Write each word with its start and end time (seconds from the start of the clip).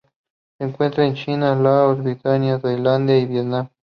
Se 0.57 0.63
encuentran 0.63 1.09
en 1.09 1.13
China, 1.13 1.53
Laos, 1.55 2.03
Birmania, 2.03 2.57
Tailandia 2.57 3.19
y 3.19 3.27
Vietnam. 3.27 3.69